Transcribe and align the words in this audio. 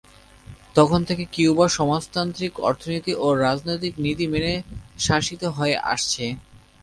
তখন 0.75 0.99
থেকে 1.09 1.23
কিউবা 1.33 1.65
সমাজতান্ত্রিক 1.77 2.53
অর্থনীতি 2.61 3.13
ও 3.15 3.27
রাজনৈতিক 3.45 3.93
নীতি 4.03 4.25
মেনে 4.27 4.53
শাসিত 4.99 5.41
হয়ে 5.57 5.75
আসছে। 5.93 6.25